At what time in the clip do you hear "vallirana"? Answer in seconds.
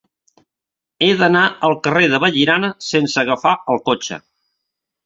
2.25-2.73